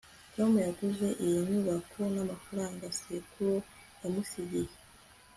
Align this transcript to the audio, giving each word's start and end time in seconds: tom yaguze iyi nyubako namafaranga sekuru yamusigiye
tom 0.33 0.51
yaguze 0.65 1.07
iyi 1.25 1.39
nyubako 1.49 1.99
namafaranga 2.13 2.85
sekuru 2.99 3.55
yamusigiye 4.01 4.71